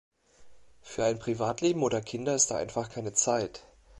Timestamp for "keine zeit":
2.89-3.67